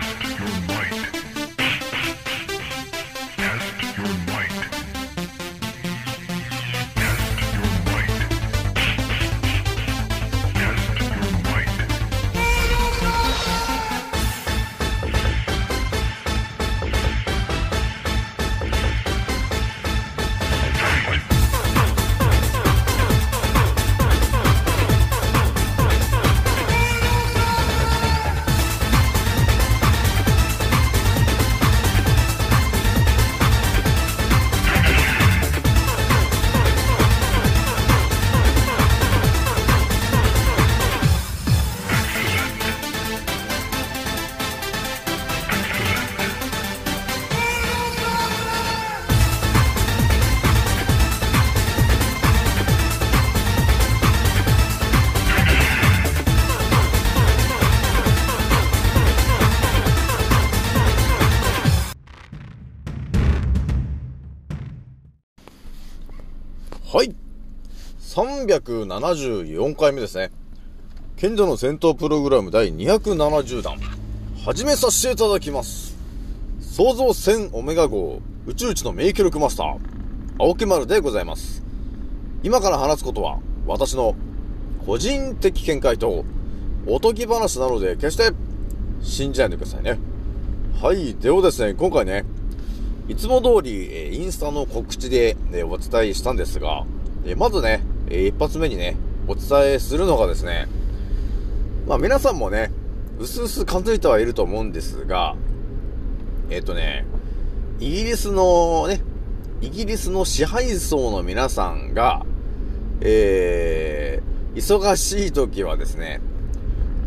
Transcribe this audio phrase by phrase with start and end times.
[0.00, 1.33] Test your might.
[68.14, 70.30] 374回目ですね。
[71.16, 73.76] 賢者の戦闘プログラム第270弾。
[74.44, 75.96] 始めさせていただきます。
[76.60, 79.78] 創造戦オメガ号宇宙一の名記録マスター、
[80.38, 81.64] 青木丸でございます。
[82.44, 84.14] 今から話すことは、私の
[84.86, 86.24] 個人的見解と
[86.86, 88.30] おとぎ話なので、決して
[89.02, 89.98] 信じないでくださいね。
[90.80, 91.16] はい。
[91.16, 92.24] ではですね、今回ね、
[93.08, 96.84] いつも通り、えインスタの告知で、ね、お伝えしたんですが、
[97.26, 100.68] えまずね、え一発目にね、お伝えするのがですね、
[101.86, 102.70] まあ皆さんもね、
[103.18, 105.36] うすうす感づいてはいると思うんですが、
[106.50, 107.06] えっ、とね、
[107.80, 109.00] イギリスのね、
[109.60, 112.24] イギリスの支配層の皆さんが、
[113.00, 116.20] えー、忙しい時はですね、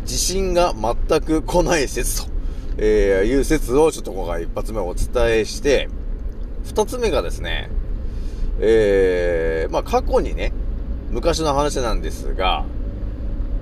[0.04, 2.30] 地震が全く来ない説と、
[2.78, 5.08] えーいう説をちょっと今回一発目お伝
[5.40, 5.88] えして、
[6.64, 7.70] 二つ目がですね、
[8.60, 10.52] えー、まあ過去にね、
[11.10, 12.64] 昔の話なんですが、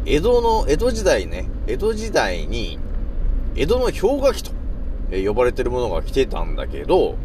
[0.04, 2.78] 江戸の、江戸時代ね、江戸時代に、
[3.54, 4.50] 江戸の氷河期と、
[5.10, 7.16] 呼ばれてるものが来てたんだけど、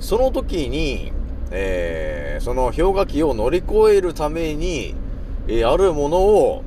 [0.00, 1.12] その時に、
[1.52, 4.94] えー、その氷河期を乗り越えるために、
[5.46, 6.64] えーあるものを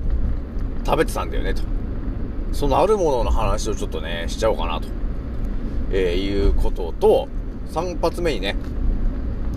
[0.86, 1.64] 食べてたんだよね、と。
[2.54, 4.88] そのあるものの話をちょっとね、しちゃおうかなと、
[5.92, 7.28] えーいうことと、
[7.72, 8.56] 3発目にね、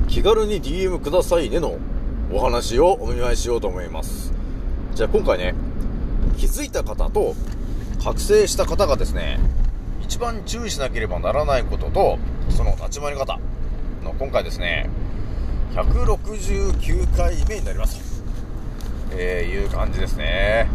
[0.08, 1.78] 気軽に DM くださいねの
[2.30, 4.34] お話をお見舞いしようと思います。
[4.94, 5.54] じゃあ今回ね、
[6.36, 7.34] 気づいた方と
[8.04, 9.38] 覚醒した方がですね、
[10.02, 12.18] 一番注意しなければならないことと、
[12.50, 13.38] その立ち回り方
[14.04, 14.90] の今回ですね、
[15.72, 18.22] 169回目になります、
[19.12, 20.68] えーいう感じですね。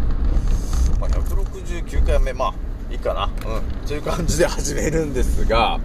[1.00, 2.54] まあ、169回目、まあ、
[2.92, 3.30] いいかな。
[3.48, 3.88] うん。
[3.88, 5.80] という感じで始めるんですが、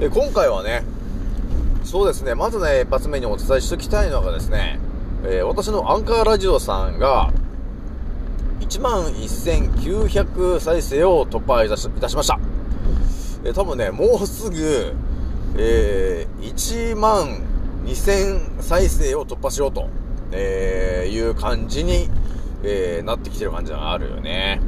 [0.00, 0.82] え今回はね、
[1.84, 4.80] そうですね、まずね、一発目にお伝えしておきたいのがですね、
[5.24, 7.32] えー私のアンカーラジオさんが、
[8.60, 12.38] 1万1900再生を突破いたしいたしました。
[13.44, 14.94] えー多分ね、もうすぐ、
[15.56, 17.42] えー、1万
[17.84, 19.88] 2000再生を突破しようと、
[20.32, 22.08] えーいう感じに、
[22.62, 24.60] えーなってきてる感じがあるよね。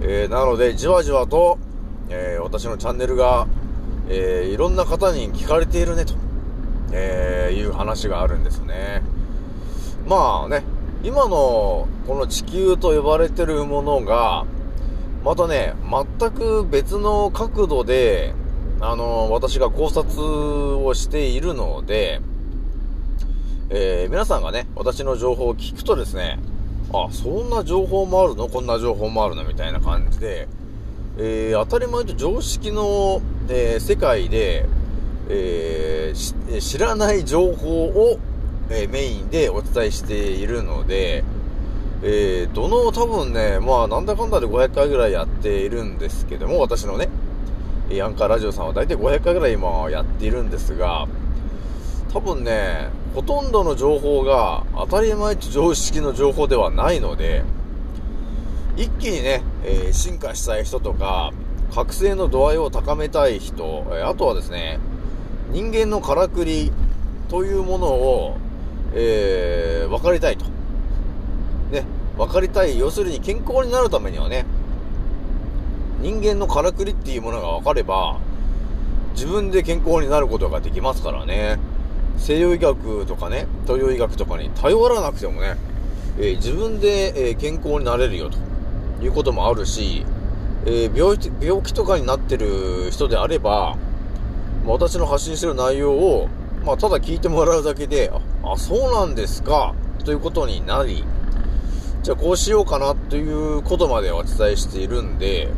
[0.00, 1.58] えーなので、じわじわと、
[2.08, 3.46] えー私のチャンネルが、
[4.08, 6.14] えーいろんな方に聞かれているね、と、
[6.92, 9.02] えーいう話があるんですね。
[10.10, 10.64] まあね、
[11.04, 14.44] 今のこの地球と呼ばれてるものが、
[15.24, 15.74] またね、
[16.18, 18.34] 全く別の角度で、
[18.80, 20.20] あの、私が考察
[20.84, 22.20] をしているので、
[23.68, 26.40] えー皆さんがね、私の情報を聞くとですね、
[26.92, 28.48] あ、そんな情報もあるの？
[28.48, 29.44] こんな情報もあるの？
[29.44, 30.48] みたいな感じで、
[31.18, 34.66] えー当たり前と常識の、えー世界で、
[35.28, 36.12] え
[36.60, 38.18] 知らない情報を、
[38.70, 41.24] えメインでお伝えしているので、
[42.02, 47.08] えーどの多分ね、まあなんだかんだで500回ぐらいやっているんですけども、私のね、
[47.90, 51.08] えーアンカーラジオさんは大体500回ぐらい今やっているんですが、
[52.12, 57.42] 多分ね、ほとんどの情報が当たり前と常識の情報ではないので、
[58.76, 61.32] 一気にね、えー進化したい人とか、
[61.74, 64.78] 覚醒の度合いを高めたい人、えあとはですね、
[65.50, 66.72] 人間のからくり
[67.28, 68.36] というものを、
[68.94, 70.44] えー分かりたいと。
[71.70, 71.84] ね、
[72.16, 72.78] 分かりたい。
[72.78, 74.46] 要するに健康になるためにはね、
[76.00, 78.18] 人間のからくりっていうものが分かれば、
[79.12, 81.58] 自分で健康になることができますからね。
[82.16, 85.56] 西洋医学とかね、東洋医学とかに頼らなくてもね、
[86.18, 88.38] えー自分で、えー健康になれるよと
[89.04, 90.04] いうこともあるし、
[90.66, 93.76] えー病気、病気とかになってる人であれば、
[94.64, 96.28] まあ私の発信してる内容を、
[96.64, 101.04] まあ、ただ聞いてもらうだけで、あ、あそうなんですか、ということになり、
[102.02, 105.48] じゃあこうしようかなということまでお伝えしているんで、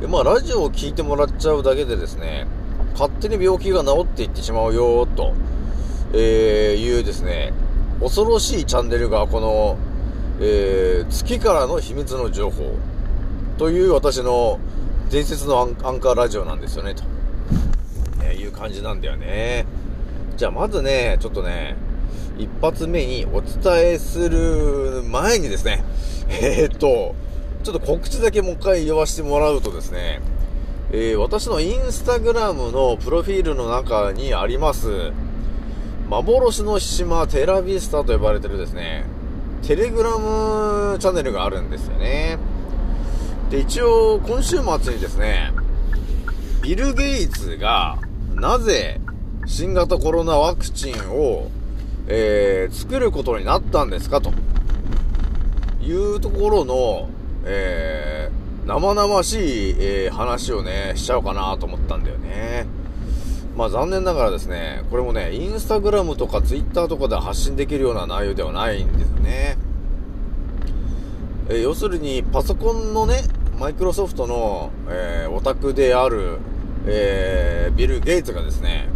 [0.00, 2.46] でまあ、ラジオを聞いてもらっちゃうだけでですね、
[2.92, 5.34] 勝手に病気が治っていってしまうよと、
[6.12, 7.52] えー、いうですね、
[8.00, 9.78] 恐ろしいチャンネルがこの、
[10.40, 12.76] えー、月からの秘密の情報
[13.58, 14.60] という私の
[15.10, 17.02] 伝説のアンアンカーラジオなんですよね、と、
[18.22, 19.66] えーいう感じなんだよね。
[20.36, 21.76] じゃあまずね、ちょっとね、
[22.38, 25.84] 一発目にお伝えする前にですね、
[26.28, 27.14] えー、っと、
[27.62, 30.20] ちょっと告知だけもう一回言わせてもらうとですね、
[30.92, 35.12] えー私のインスタグラムのプロフィールの中にあります、
[36.08, 39.04] 幻の島テラビスタと呼ばれてるですね、
[39.62, 42.38] テレグラムチャンネルがあるんですよね。
[43.50, 45.52] で、一応、今週末にですね、
[46.62, 47.98] ビル・ゲイツが、
[48.34, 49.00] なぜ、
[49.46, 51.50] 新型コロナワクチンを、
[52.08, 54.20] えー、作ることになったんですか？
[54.20, 54.32] と、
[55.82, 57.08] いうところの、
[57.44, 62.66] えー、生々しい、えー話をね、しちゃおうかなと思ったんだよね。
[63.56, 69.56] まあ残念ながらですね、これもね、インスタグラムとかツイッターとかで発信できるような内容ではないんですね。
[71.48, 73.22] えー要するに、パソコンのね、
[73.58, 76.38] マイクロソフトの、えーオタクである、
[76.86, 78.88] えービル・ゲイツがですね、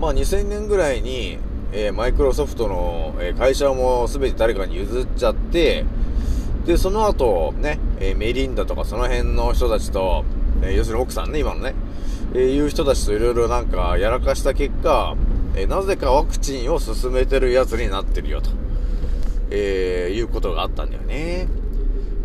[0.00, 1.38] まあ2000年ぐらいに、
[1.72, 5.84] えーマイクロソフトの、え会社も全て誰かに譲っちゃって、
[6.66, 10.24] で、その後、ね、えーメリンダとかその辺の人たちと、
[10.62, 11.74] えー要するに奥さんね、今のね、
[12.34, 15.14] えーいう人たちといろいろなんかやらかした結果、
[15.56, 18.50] えーなぜかワクチンを進めてるやつになってるよと、
[19.50, 21.48] えーいうことがあったんだよね。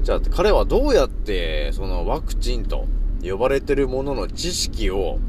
[0.04, 2.88] じゃあ彼はどうやってそのワクチンと
[3.22, 5.20] 呼ばれてるものの知識を、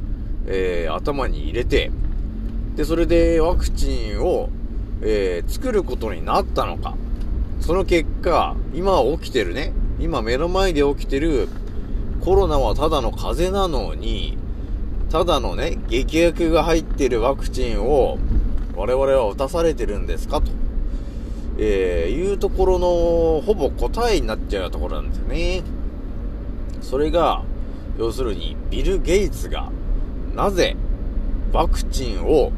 [0.47, 1.91] えー頭に入れて、
[2.77, 4.51] で、それでワクチンを、
[5.03, 6.95] えー作ることになったのか。
[7.61, 11.49] その結果、今起きてるね、今目の前で起きてる
[12.21, 14.37] コロナはただの風邪なのに、
[15.11, 18.19] ただのね、劇薬が入ってるワクチンを
[18.75, 20.51] 我々は打たされてるんですかと、
[21.59, 22.87] えーいうところの
[23.43, 25.63] ほぼ答えになっちゃうところなんですよね。
[26.81, 27.45] それが、
[27.99, 29.71] 要するにビル・ゲイツが
[30.35, 30.77] なぜ
[31.53, 32.51] ワクチンを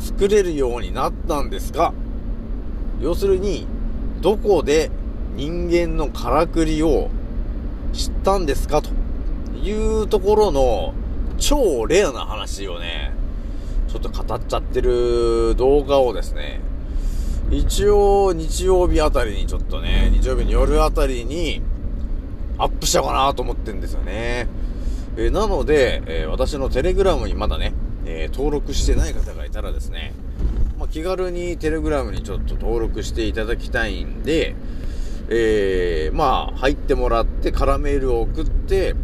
[0.00, 1.92] 作れるようになったんですか
[3.00, 3.66] 要するに、
[4.20, 4.90] どこで
[5.36, 7.10] 人間のからくりを
[7.92, 8.82] 知ったんですか？
[8.82, 8.90] と
[9.62, 10.94] いうところの
[11.38, 13.12] 超レアな話をね、
[13.88, 16.60] ちょっと語っちゃってる動画をですね、
[17.50, 21.62] 一応日曜日あたりにちょっとね、日曜日の夜あたりに
[22.58, 24.48] アップしようかなと思ってんですよね。
[25.16, 27.72] えなので、えー私のテレグラムにまだね、
[28.12, 30.12] えー登録してない方がいたらですね、
[30.78, 34.56] まあ、気軽にテレグラムにちょっと登録していただきたいんで、
[35.28, 38.96] えー、まあ、入ってもらって、カラメールを送って、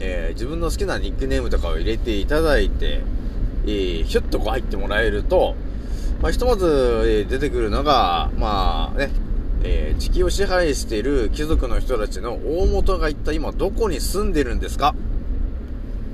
[0.00, 3.02] えー自分の好きなニックネームとかを入れていただいて、
[3.66, 5.54] えーひょっとこう入ってもらえると、
[6.22, 9.10] まあ、ひとまず、えー出てくるのが、まあね、
[9.62, 14.94] えー地球を支配している貴族の人たちの大元が一体今どこに住んでるんですか？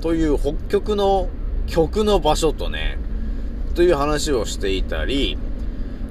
[0.01, 1.29] という北極の
[1.67, 2.97] 極の場所とね、
[3.75, 5.37] という話をしていたり、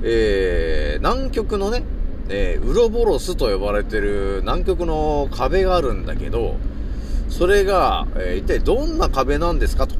[0.02, 1.82] えー、南極のね、
[2.28, 6.56] えーウロボロスと呼ばれてる南極の壁があるんだけど、
[7.28, 9.94] それが、えー一体どんな壁なんですかと、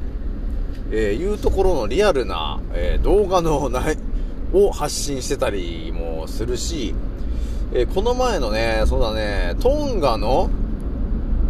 [0.91, 3.97] えーいうところのリアルな、えー動画のない、
[4.53, 6.95] を発信してたりもするし、
[7.73, 10.49] えーこの前のね、そうだね、トンガの、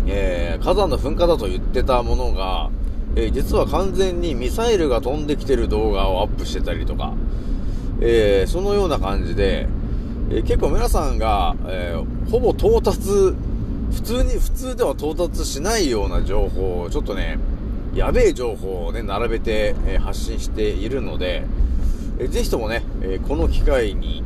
[0.08, 2.70] えー火山の噴火だと言ってたものが、
[3.16, 7.14] えー実は完全にミサイルが飛んできてる動画をアップしてたりとか、
[8.02, 9.68] えーそのような感じで、
[10.30, 11.96] えー結構皆さんが、え
[12.30, 13.00] ほぼ到達、
[13.92, 17.38] 普通に、普通では到達しないような情報を、ちょっとね、
[17.94, 21.44] やべえ情報をね、並べて、え発信しているので、
[22.20, 24.24] えーぜひともね、えこの機会に、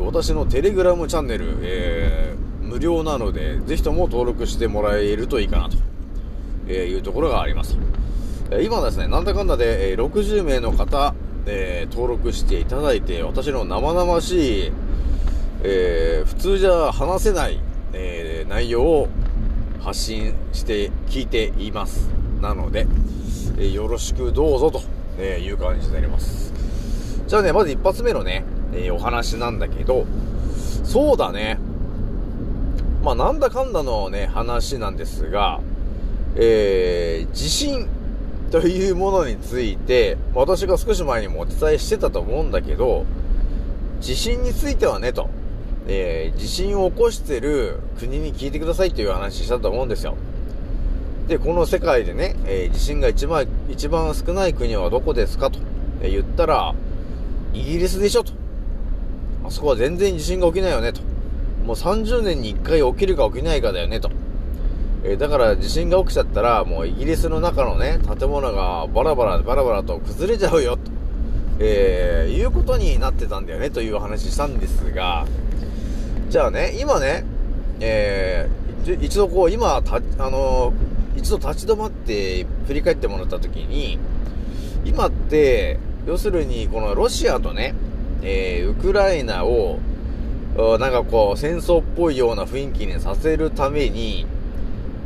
[0.00, 5.78] 私のテレグラムチャンネル、え無料なので、ぜひとも登録してもらえるといいかなと、
[6.68, 7.78] えいうところがあります。
[8.50, 11.14] 今ですね、なんだかんだで、え60名の方、
[11.44, 14.72] えー登録していただいて、私の生々しい、
[15.62, 17.60] えー普通じゃ話せない、
[17.92, 19.08] え内容を
[19.80, 22.08] 発信して聞いています。
[22.40, 22.86] なので、
[23.58, 24.80] えよろしくどうぞと
[25.18, 26.50] えいう感じになります。
[27.26, 30.06] じゃあね、まず一発目のね、えお話なんだけど、
[30.84, 31.58] そうだね。
[33.04, 35.60] まあ、なんだかんだのね、話なんですが、
[36.34, 37.88] えー、地震
[38.50, 43.04] というものについて、私が少し前にもお伝えしてたと思うんだけど、
[44.00, 45.28] 地震についてはね、と、
[45.86, 50.14] えー、地震を起こしてる国に聞いてくださいという話したと思うんですよ。
[51.28, 55.58] で、この世界でね、えー、地震が一番、一番少ない国はどこですかと、
[56.00, 56.74] え、言ったら、
[57.52, 58.32] イギリスでしょと。
[59.44, 61.00] あそこは全然地震が起きないよねと。
[61.64, 64.10] もう30年に1回起きるか起きないかだよねと。
[65.10, 70.98] え、だから地震が起きちゃったら、もうイギリスの中のね、建物がバラバラバラバラと崩れちゃうよと。
[71.60, 75.26] えー、いうことになってたんだよねという話したんですが、
[76.28, 77.24] じゃあね、今ね、
[77.80, 83.98] えー、一度こう、今、た、あのー、一度立ち止まって振り返ってもらったときに、
[84.84, 87.74] 今って、要するにこのロシアとね、
[88.22, 89.78] えー、ウクライナを、
[90.78, 94.26] なんかこう、戦争っぽいような雰囲気にさせるために、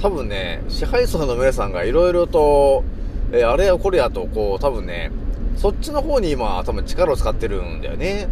[0.02, 2.82] 多分ね、支配層の皆さんがいろいろと、
[3.30, 5.12] えー、あれやこれやと、こう、多分ね、
[5.56, 8.26] そっちの方に今、多分力を使ってるんだよね。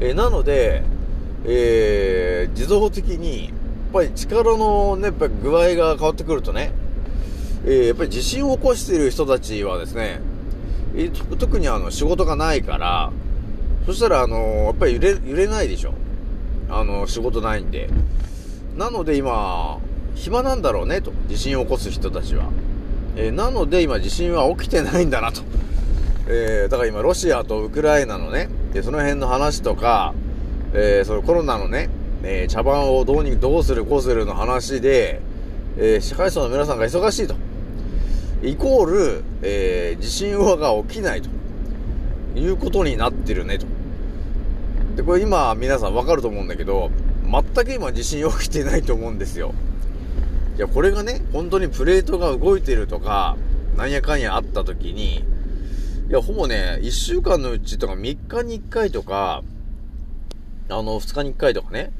[0.00, 0.82] えー、なので、
[1.44, 3.52] えー、自動的に、やっ
[3.92, 6.72] ぱり力のね、やっぱ具合が変わってくるとね、
[7.64, 10.20] えー、やっぱり地震を起こしている人たちはですね、
[10.96, 13.12] えー、特にあの仕事がないから、
[13.86, 15.94] そしたらあのー、やっぱり揺れ、揺れないでしょ。
[16.68, 17.88] あの仕事ないんで。
[18.76, 19.78] なので今、
[20.14, 22.50] 暇なんだろうねと、地震を起こす人たちは。
[23.16, 25.42] えー、なので今地震は起きてないんだなと。
[26.28, 30.14] えー、だから今ロシアとウクライナのね、でその辺の話とか、
[30.72, 31.90] えー、そのコロナのね、
[32.22, 35.20] えー、茶番をどうに、どうするこうするの話で、
[35.76, 37.34] えー、支配層の皆さんが忙しいと。
[38.42, 41.28] イコール、えー、地震が起きないと。
[42.36, 43.66] いうことになってるねと。
[44.96, 46.90] で、これ今皆さんわかると思うんだけど、
[47.24, 49.54] 全く今地震起きてないと思うんですよ。
[50.56, 53.36] いや、これがね、本当にプレートが動いてるとか、
[53.76, 55.24] なんやかんやあった時に、
[56.08, 59.42] いや、ほぼね、1週間のうちとか3日に1回とか、
[60.68, 61.92] あの、2日に1回とかね、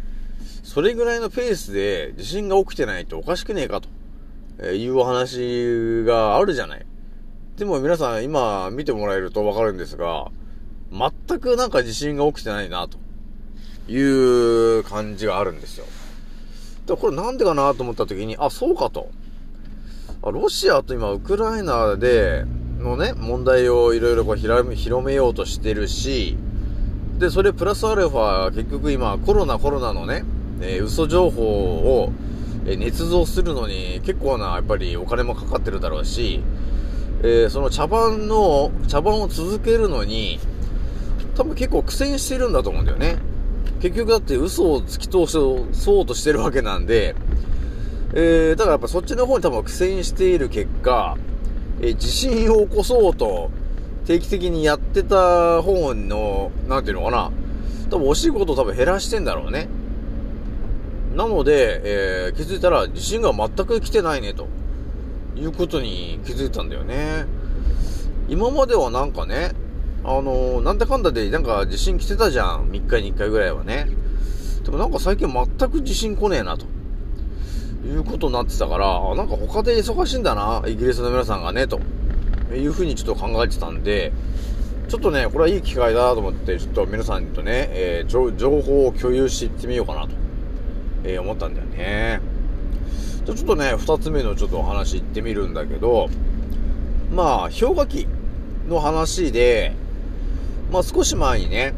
[0.63, 3.89] それぐらいのペースで地震が起きてないとおかしくねえかと、
[4.63, 6.87] えいうお話があるじゃない。
[7.57, 10.31] でも皆さん今見てもらえるとわかるんですが、
[10.93, 12.99] 全くなんか地震が起きてないな、と
[13.91, 15.87] いう感じがあるんですよ。
[16.91, 19.11] で、これなんでかなと思った時に、あ、そうかと。
[20.23, 22.45] ロシアと今、ウクライナで、
[22.81, 26.37] のね、問題をいろいろこう広めようとしてるし、
[27.19, 30.25] で、それプラスアルファ、結局今、コロナコロナのね、
[30.61, 32.13] えー、嘘情報を、
[32.67, 36.43] えー、捏造するのに結構な、やっぱりお金もかかってるだろうし、
[37.23, 40.41] えー、その茶番の、茶番を続けるのに、
[41.37, 43.30] 多分結構苦戦してるんだと思うんだよね。
[43.81, 47.15] 結局だって嘘を突き通そうとしてるわけなんで、
[48.13, 51.17] えー、だからやっぱそっちの方に多分苦戦している結果、
[51.81, 53.51] えー、地震を起こそうと、
[54.07, 57.31] 定期的にやってた方の、なんていうのかな。
[57.91, 59.69] 多分お仕事多分減らしてんだろうね。
[61.15, 64.47] なので、えー、気づいたら地震が全く来てないね、と
[65.37, 67.27] いうことに気づいたんだよね。
[68.29, 69.53] 今まではなんかね、
[70.19, 72.71] あの、なんだかんだでなんか地震来てたじゃん。
[72.71, 73.89] 3日に1回ぐらいはね。
[74.65, 76.67] でもなんか最近全く地震来ねえな、と
[77.87, 81.81] いうことになってたから、なんか他で忙しいんだな、イギリスの皆さんがね、と
[82.55, 84.13] いうふうにちょっと考えてたんで、
[84.89, 90.11] ちょっとね、これはいい機会だと思って、ちょっと皆さんとね、えー、情報を共有していってみようかなと、
[91.05, 92.21] えー、思ったんだよね。
[93.25, 96.09] じゃちょっとね、二つ目のちょっとお話行ってみるんだけど、
[97.13, 98.07] まあ、氷河期
[98.69, 99.75] の話で、
[100.71, 101.75] まあ少し前にね、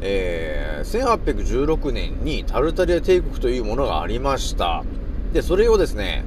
[0.00, 4.84] えー、1816年にタルタリア帝国というものがありました。
[5.32, 6.24] で、それをですね、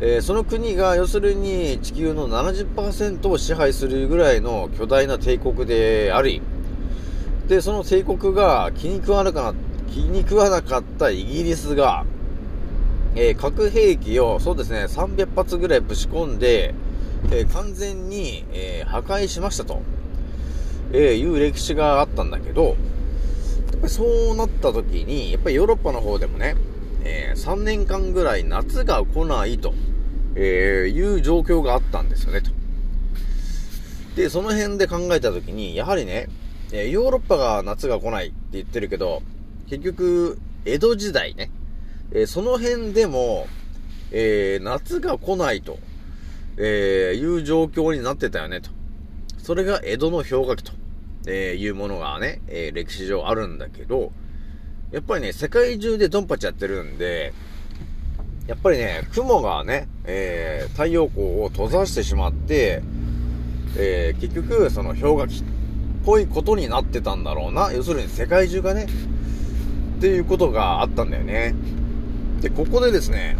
[0.00, 6.42] えー、その国が要するに地球の70%を支配するぐらいの巨大な帝国であり、
[7.48, 9.54] で、その帝国が気に食わなか
[9.90, 12.04] 気に食わなかったイギリスが、
[13.16, 16.74] えー、核兵器をそうですね、300発ぐらいぶち込んで、
[17.32, 19.82] えー、完全に、え破壊しましたと、
[20.92, 22.76] えいう歴史があったんだけど、やっ
[23.80, 26.56] ぱりそうなった時に、やっぱりヨーロッパの方でもね、
[27.04, 29.72] え3年間ぐらい夏が来ないと。
[30.40, 32.50] えー、いう状況があったんですよね、と。
[34.14, 36.28] で、その辺で考えたときに、やはりね、
[36.72, 39.22] えー、ヨーロッパが夏が来ないって言ってるけど、
[39.68, 41.50] 結局、江戸時代ね、
[42.12, 43.48] えー、その辺でも、
[44.12, 45.78] えー、夏が来ないと、
[46.56, 48.70] えー、いう状況になってたよね、と。
[49.48, 50.72] それが江戸の氷河期と、
[51.26, 54.12] えいうものがね、え歴史上あるんだけど、
[54.92, 57.32] やっぱりね、世界中でドンパチやってるんで、
[58.46, 62.82] やっぱりね、雲がね、えー、太陽光を閉ざしてしまって、
[63.78, 65.44] えー、結局、その氷河期っ
[66.04, 67.72] ぽいことになってたんだろうな。
[67.72, 68.84] 要するに世界中がね、
[69.96, 71.54] っていうことがあったんだよね。
[72.42, 73.38] で、ここでですね、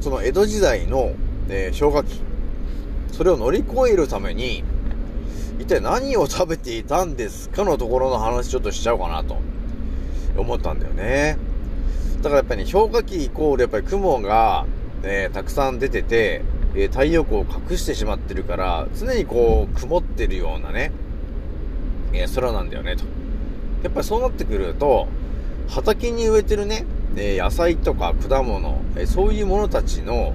[0.00, 1.14] その江戸時代の、
[1.48, 2.20] えー氷河期、
[3.12, 4.64] それを乗り越えるために、
[5.58, 9.38] 一体何を食べていたんですかのところの話ちょっとしちゃおうかなと
[10.36, 11.38] 思ったんだよね。
[12.18, 14.66] だからやっぱりね、氷河期イコールやっぱり雲が、
[15.02, 16.42] えーたくさん出てて、
[16.74, 20.92] えー太陽光を隠してしまってるから、常にこう、曇ってるようなね、
[22.12, 23.04] えー空なんだよね、と。
[23.82, 25.08] やっぱりそうなってくると、
[25.68, 26.84] 畑に植えてるね、
[27.16, 30.34] え野菜とか果物、えそういうものたちの、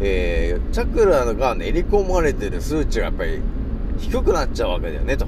[0.00, 3.40] えチャクラが練り込まれてる数値がやっぱり
[3.98, 5.26] 低くなっちゃうわけだよね、と。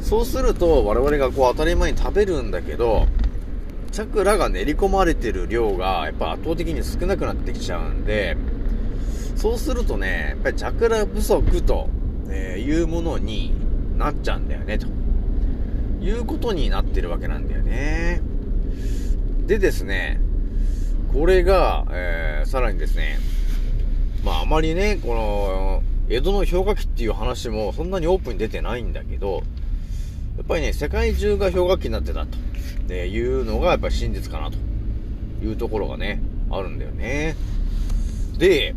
[0.00, 3.06] そうすると、我々がこう当たり前に食べるんだけど、
[3.92, 8.36] チャクラが練り込まれてる量がやっぱ圧倒的に少なくなってきちゃうんで、
[9.36, 11.88] そうするとね、やっぱりチャクラ不足と、
[12.28, 13.52] えいうものに
[13.96, 14.86] なっちゃうんだよね、と
[16.02, 18.20] いうことになってるわけなんだよね。
[19.46, 20.20] でですね、
[21.12, 23.18] これが、えーさらにですね、
[24.24, 29.42] まああまりね、この、江戸の氷河期っていう話もそんなにオープンに出てないんだけど、
[30.36, 32.38] やっぱりね、世界中が氷河期になってたと、
[32.90, 34.56] えいうのがやっぱり真実かなと
[35.44, 36.20] いうところがね、
[36.50, 37.34] あるんだよね。
[38.38, 38.74] で、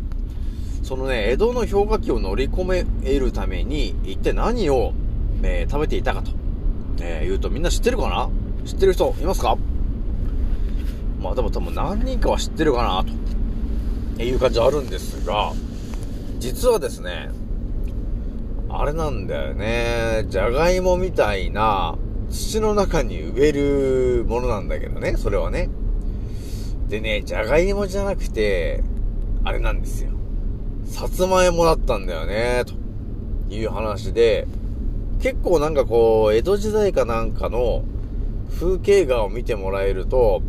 [0.82, 2.84] そのね、江戸の氷河期を乗り込め
[3.18, 4.92] るために、一体何を、
[5.42, 6.32] えー食べていたかと、
[7.00, 8.28] えー言うとみんな知ってるかな？
[8.66, 9.56] 知ってる人いますか？
[11.22, 13.20] まあでも多分何人かは知ってるかなと。
[14.22, 15.52] いう感じはあるんですが、
[16.40, 17.30] 実はですね、
[18.70, 20.24] あれなんだよね。
[20.28, 21.98] じゃがいもみたいな
[22.30, 25.68] 土の中に植えるものなんだけどね、それはね。
[26.88, 28.82] でね、じゃがいもじゃなくて、
[29.44, 30.12] あれなんですよ。
[30.86, 34.46] さつまいもだったんだよね、という話で、
[35.20, 37.84] 結構なんかこう、江戸時代かなんかの
[38.58, 40.40] 風景画を見てもらえると、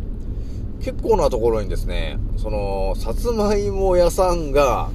[0.80, 4.90] 結構なところにですね、その、さつまいも屋さんが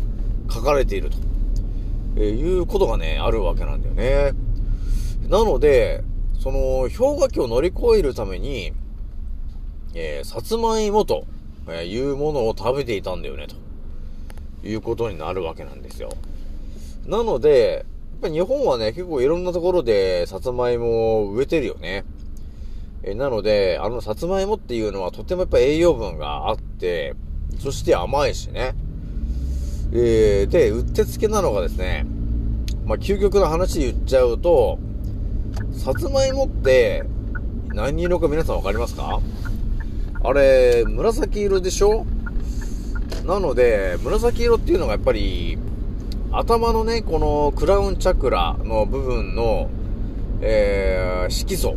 [0.50, 1.18] 書かれていると、
[2.16, 4.34] えーいうことがね、あるわけなんだよね。
[5.30, 6.04] なので、
[6.40, 8.74] その、氷河期を乗り越えるために、
[9.94, 11.26] えーさつまいもと、
[11.86, 16.10] いうものを食べていたんだよね、ということになるわけなんですよ。
[17.06, 17.86] なので、
[18.18, 22.04] やっぱり日本はね、結構いろんなところでさつまいもを植えてるよね。
[23.04, 27.16] えなので、あのさつまいもっていうのはとてもやっぱ栄養分があって、
[27.60, 28.76] そして甘いしね。
[29.94, 32.06] えー、で、うってつけなのがですね、
[32.86, 34.80] まあ、究極の話言っちゃうと、
[35.72, 37.04] さつまいもって
[37.70, 39.22] 何色か皆さんわかりますか？
[40.24, 42.06] あれ、紫色でしょ？
[43.26, 45.58] なので、紫色っていうのがやっぱり、
[46.32, 49.70] 頭のね、このクラウンチャクラの部分の、
[50.42, 51.76] えー、色素、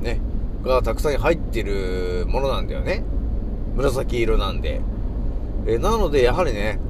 [0.00, 0.20] ね、
[0.62, 3.04] がたくさん入ってるものなんだよね。
[3.74, 4.80] 紫色なんで。
[5.66, 6.80] えなので、やはりね、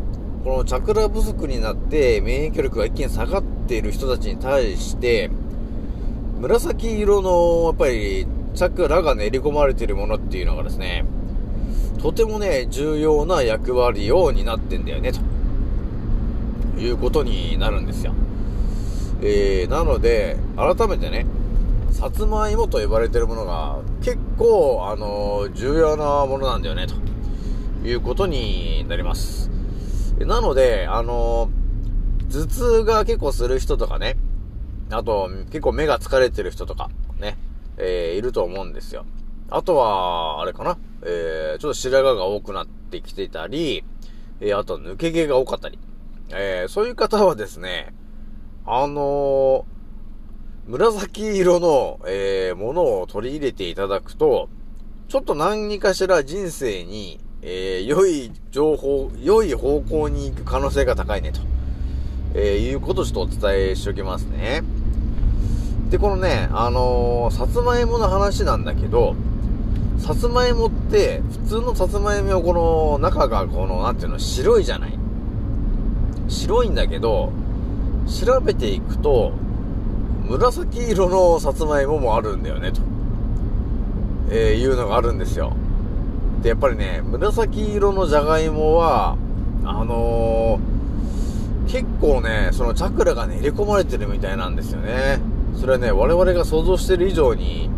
[0.44, 5.30] このチャクラ不足になって免疫力が一気に下がっている人たちに対して、
[6.40, 11.04] 紫色の、やっぱり、チャクラが練り込まれているものっていうのがですね、
[11.98, 18.14] とてもね、重要な役割を担ってんだよね、ということになるんですよ。
[19.20, 21.26] えー、なので、改めてね、
[21.90, 26.94] さつまいもと呼ばれてるものが結構、あの重要なものなんだよね、と
[27.86, 29.57] いうことになります。
[30.26, 31.50] なので、あの
[32.30, 34.16] 頭痛が結構する人とかね、
[34.90, 37.36] あと、結構目が疲れてる人とか、ね、
[37.76, 39.04] えーいると思うんですよ。
[39.50, 43.84] あとは、あれかな、えーちょっと白髪が多くなってきてたり、
[44.40, 45.78] えーあと抜け毛が多かったり、
[46.30, 47.94] えーそういう方はですね、
[48.66, 49.78] あのー
[50.66, 54.50] 紫色の、えーものを取り入れていただくと、
[55.08, 61.40] ちょっと何かしら人生に、えー良い情報、良い方向に行く可能性が高いね、と、
[62.34, 64.62] えーいうことをちょっとお伝えしておきますね。
[65.90, 69.14] で、このね、あのーさつまいもの話なんだけど、
[69.98, 74.98] さつまいもって、普通のさつまいもはこの中がこの、なんていうの、白いじゃない。
[76.28, 77.32] 白いんだけど、
[78.06, 79.32] 調べていくと、
[80.28, 82.80] 紫色のさつまいももあるんだよね、と、
[84.30, 85.52] えーいうのがあるんですよ。
[86.42, 89.16] で、やっぱりね、紫色のじゃがいもは、
[89.64, 90.78] あのー
[91.68, 95.20] 結構ね、そのチャクラが練り込まれてるみたいなんですよね。
[95.54, 97.68] それはね、我々が想像してる以上に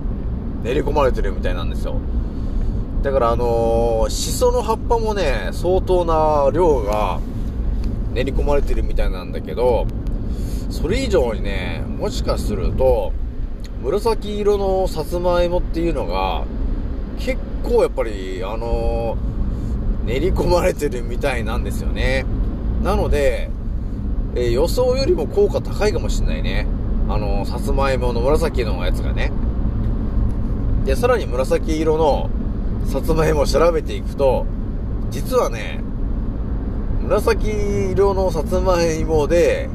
[0.63, 1.97] 練り込まれてるみたいなんですよ。
[3.03, 7.19] だからあのー、シソの葉っぱもね、相当な量が
[8.13, 9.87] 練り込まれてるみたいなんだけど、
[10.71, 13.13] それ以上にね、もしかすると、
[13.83, 16.45] 紫色のさつまいもっていうのが、
[17.19, 22.25] 結構やっぱり、あのー、練り込まれてるみたいなんですよね。
[22.83, 23.51] なので、
[24.35, 26.67] えー、予想よりも効果高いかもしんないね。
[27.09, 29.33] あのー、さつまいもの紫のやつがね。
[30.85, 32.31] で、さらに紫色の
[32.87, 34.47] さつまいもを調べていくと、
[35.11, 35.81] 実はね、
[37.03, 39.69] 紫色のさつまいもで、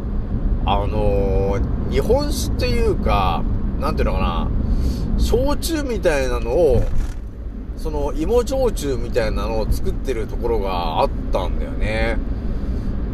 [0.66, 3.44] あのー、日本酒っていうか、
[3.80, 6.84] なんていうのかな、焼酎みたいなのを、
[7.78, 12.18] その芋焼酎みたいなのを作ってるところがあったんだよね。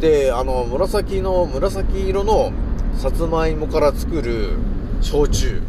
[0.00, 2.52] で、あの、紫の、紫色の
[2.96, 4.56] さつまいもから作る
[5.00, 5.62] 焼酎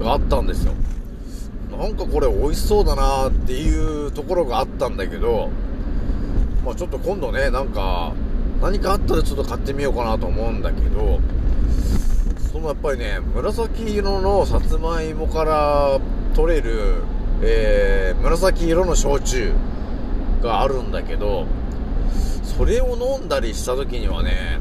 [0.00, 0.74] があったんですよ。
[1.78, 5.50] なんかこれ美味しそうだなっていうところがあったんだけど、
[6.64, 8.12] まあちょっと今度ね、なんか、
[8.62, 11.20] 何かあったらちょっと買ってみようかなと思うんだけど、
[12.52, 16.00] そのやっぱりね、紫色のさつまいもから
[16.34, 17.02] 取れる、
[17.46, 19.52] えー、紫色の焼酎
[20.42, 21.46] があるんだけど、
[22.42, 24.58] それを飲んだりした時にはね、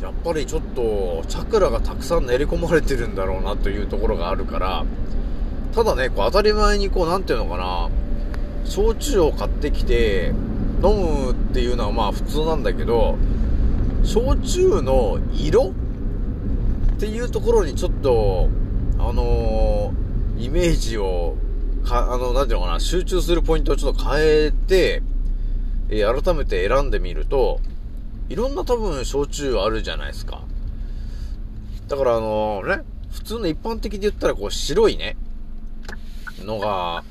[0.00, 4.84] やっぱりちょっと、チャクラがたくさん練り込まれてるんだろうなというところがあるから、
[5.74, 7.88] ただね、こう当たり前にこう、なんていうのかな、
[8.64, 10.32] 焼酎を買ってきて、
[10.82, 13.16] 飲むっていうのはまあ普通なんだけど、
[14.04, 18.48] 焼酎の色っていうところにちょっと、
[18.98, 21.36] あのー、イメージを、
[21.84, 25.02] か、あの、なんていうのかな、集中するポイントをちょっと変えて、
[25.88, 27.60] えー、改めて選んでみると、
[28.28, 30.42] いろんな多分焼酎あるじゃないですか。
[31.88, 35.16] だからあのー、ね、普通の一般的で言ったらこう白いね、
[36.42, 37.04] のが、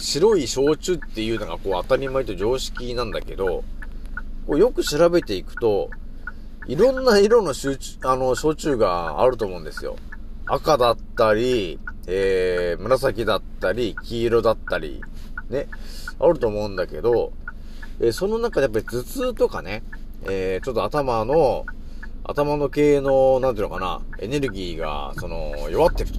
[0.00, 3.64] 白い焼酎っていうのがこう当たり前と常識なんだけど、
[4.46, 5.90] こうよく調べていくと、
[6.66, 9.96] いろんな色の集中、あの、焼酎があると思うんですよ。
[10.46, 15.00] 赤だったり、えー、紫だったり、黄色だったり、
[15.50, 15.68] ね、
[16.18, 17.32] あると思うんだけど、
[18.00, 19.82] えー、その中でやっぱり頭痛とかね、
[20.24, 21.66] えー、ちょっと頭の、
[22.24, 26.18] 頭の系の、なんていうのかな、エネルギーが、その、弱ってると、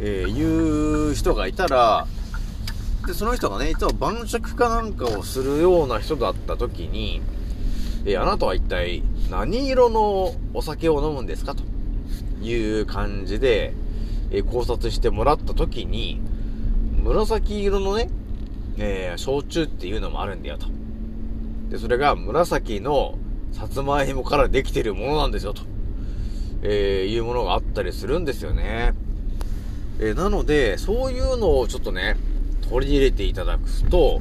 [0.00, 2.06] えー、いう人がいたら、
[3.06, 7.20] で、その人がね、いつも晩酌かなんかをするような人だった時に、
[8.04, 11.54] えー、あなたは一体何色のお酒を飲むんですか？
[11.54, 11.62] と
[12.42, 13.74] いう感じで、
[14.30, 16.20] え、考察してもらった時に、
[17.02, 18.08] 紫色のね、
[18.78, 20.66] えー、焼酎っていうのもあるんだよと。
[21.68, 23.18] で、それが紫の
[23.52, 25.62] さつまいもからできてるものなんですよと。
[26.62, 28.94] えー、いうものがあったりするんですよね。
[29.98, 32.16] えー、なので、そういうのをちょっとね、
[32.68, 34.20] 取り入れていただくと、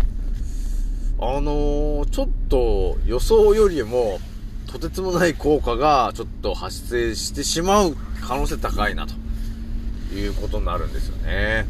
[1.19, 4.19] あのー、ちょっと予想よりも、
[4.67, 9.15] とてつもない効果がちょっと発生してしまう可能性高いな、と
[10.13, 11.65] いうことになるんですよね。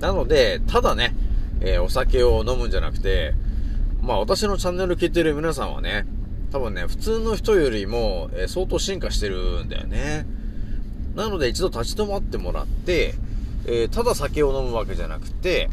[0.00, 1.14] なので、ただね、
[1.60, 3.34] えー、お酒を飲むんじゃなくて、
[4.00, 6.06] まあ私のチャンネル聞いてる皆さんはね、
[6.50, 10.26] 多分ね、普通の人よりも、えー、相当進化してるんだよね。
[11.14, 13.14] なので一度立ち止まってもらって、
[13.66, 15.68] えー、ただ酒を飲むわけじゃなくて、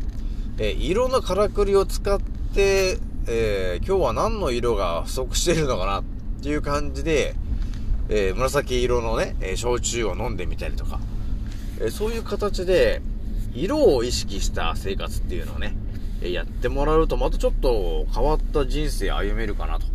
[0.60, 2.19] えいろんなからくりを使っ
[2.53, 6.03] て、え今日は何の色が不足しているのかなっ
[6.41, 7.36] ていう感じで、
[8.10, 10.99] え紫色のね、え焼酎を飲んでみたりとか、
[11.79, 13.01] えそういう形で、
[13.53, 15.75] 色を意識した生活っていうのをね、
[16.21, 19.85] やってもらうとまたちょっと変わった人生歩めるかなと、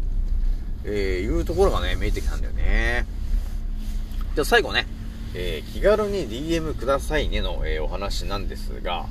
[0.84, 3.06] え、いうところがね、見えてきたんだよね。
[4.34, 4.86] じゃあ最後ね、
[5.34, 9.06] えー、気軽に DM くださいねの、えー、お話なんですが、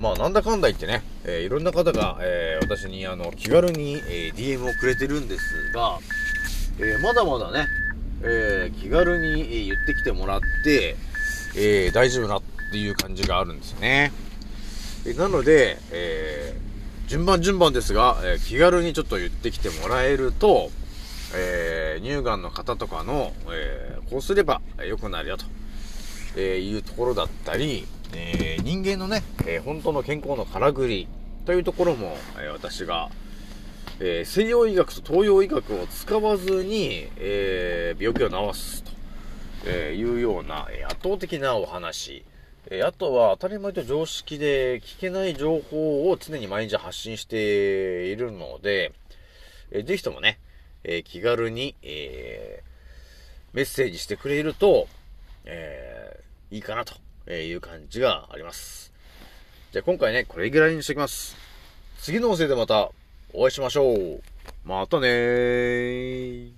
[0.00, 5.98] まあなんだかんだ言ってね、えー、いろんな方が、え私にあの気軽に、え DM をくれてるんですが、
[6.80, 7.66] えまだまだね、
[8.22, 10.96] え気軽に言ってきてもらって、
[11.56, 14.12] え大丈夫なっていう感じがあるんですよね。
[15.06, 16.54] えなので、え
[17.06, 20.70] 順番順番ですが、え気軽にちょっと言ってきてもらえると、
[21.34, 25.44] えー、乳がんの方とかの、えー、こうすれば良くなるよと、
[26.36, 31.08] えいうところだったり、えー、人間のね、え本当の健康のからくり
[31.44, 33.10] というところも、え私が、
[34.00, 38.84] え西洋医学と東洋医学を使わずに、え病気を治す
[39.68, 42.24] と、えいうような、え圧倒的なお話、
[42.70, 48.92] えあとは当たり前と常識で聞けない情報を常に毎日発信しているので、
[49.70, 50.38] えー、ぜひともね、
[50.84, 54.88] えー、気軽に、えー、メッセージしてくれると、
[55.44, 56.94] えー、いいかなと
[57.30, 58.92] いう感じがあります。
[59.72, 61.36] じゃあ今回ね、これぐらいにしときます。
[61.98, 62.90] 次の音声でまた
[63.34, 64.22] お会いしましょう。
[64.64, 66.57] またねー。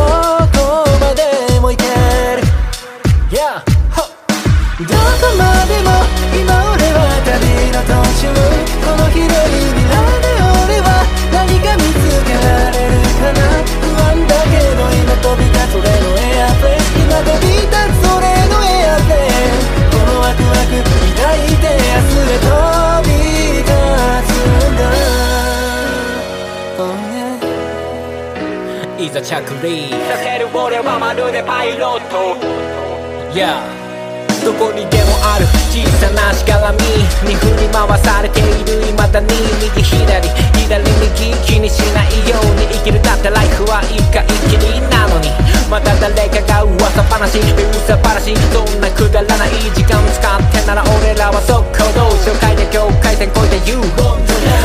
[17.23, 19.13] レイ今飛び立つ俺のエアで
[20.19, 20.73] ワクワク
[21.17, 22.49] 抱いて明日へ飛
[23.05, 23.09] び
[23.59, 23.69] 立
[24.27, 24.33] つ。
[24.61, 24.81] んだ
[28.97, 29.27] いざ着
[29.65, 32.15] 陸させる俺はまるでパイロット
[33.33, 33.80] Yeah
[34.43, 35.45] どこにでもある。
[35.69, 36.81] 小さなしがらみ
[37.29, 38.81] に振り回されている。
[38.89, 39.27] 未だに
[39.61, 40.29] 右左
[40.65, 43.01] 左右気にしないように生きる。
[43.03, 45.29] だってライフは一回きりなのに。
[45.69, 47.37] また誰かが噂話。
[47.37, 48.33] 噂話。
[48.49, 53.85] そんなくだらない時間使ってなら俺らは速攻動紹介で境界線越えて言う。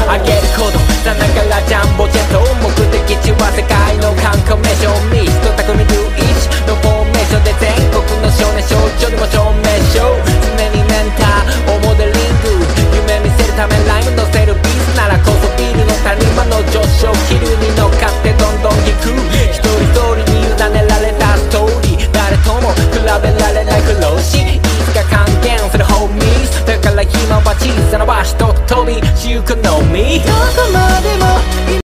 [0.09, 0.81] あげること。
[1.05, 4.89] さながらジャンボジェット目的地は世界の観光名所。
[5.13, 5.85] ミスト匠龍
[6.17, 6.25] 一。
[6.65, 8.65] のフォーメーションで全国の少年。
[8.67, 9.66] 少女にも証明。
[9.67, 12.63] 名称常にメンターをモデリング
[12.95, 19.11] 夢見せるためライム乗せるビーズならこそビルの谷間の上昇気流に乗っかってどんどん行く
[19.51, 31.86] 一人一人に委ねられたストーリー誰とも比べられない苦労しいつか還元するホーミーズだから今は小さな場所と飛び私くのみどこまでも